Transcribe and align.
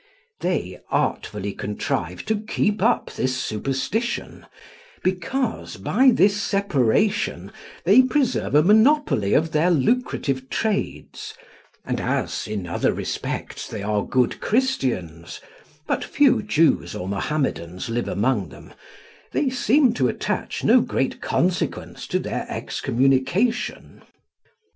They 0.39 0.79
artfully 0.89 1.53
contrive 1.53 2.25
to 2.25 2.37
keep 2.39 2.81
up 2.81 3.11
this 3.13 3.37
superstition, 3.37 4.47
because 5.03 5.77
by 5.77 6.09
this 6.11 6.41
separation 6.41 7.51
they 7.83 8.01
preserve 8.01 8.55
a 8.55 8.63
monopoly 8.63 9.35
of 9.35 9.51
their 9.51 9.69
lucrative 9.69 10.49
trades, 10.49 11.35
and 11.85 12.01
as 12.01 12.47
in 12.47 12.65
other 12.65 12.91
respects 12.93 13.67
they 13.67 13.83
are 13.83 14.03
good 14.03 14.39
Christians 14.39 15.39
(but 15.85 16.03
few 16.03 16.41
Jews 16.41 16.95
or 16.95 17.07
Mahomedans 17.07 17.87
live 17.87 18.07
among 18.07 18.49
them), 18.49 18.73
they 19.33 19.51
seem 19.51 19.93
to 19.93 20.07
attach 20.07 20.63
no 20.63 20.81
great 20.81 21.21
consequence 21.21 22.07
to 22.07 22.17
their 22.17 22.47
excommunication. 22.49 24.01